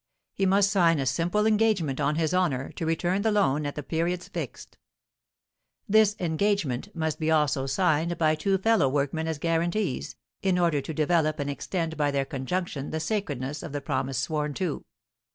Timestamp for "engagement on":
1.45-2.15